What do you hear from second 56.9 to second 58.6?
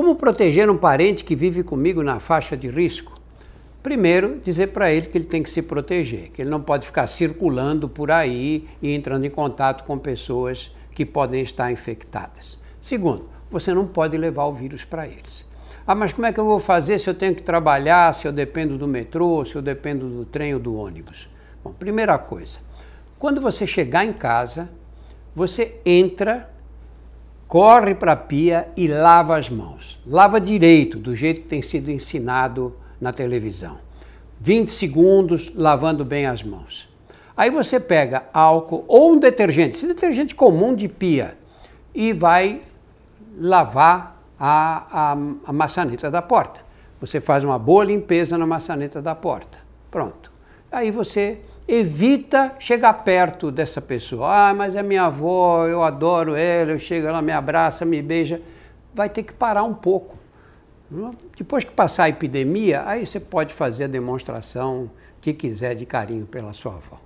ela me abraça, me beija.